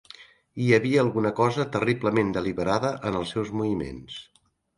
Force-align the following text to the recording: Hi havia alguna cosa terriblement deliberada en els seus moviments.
Hi 0.61 0.69
havia 0.77 1.03
alguna 1.05 1.31
cosa 1.39 1.65
terriblement 1.75 2.33
deliberada 2.39 2.93
en 3.11 3.19
els 3.21 3.35
seus 3.37 3.53
moviments. 3.61 4.19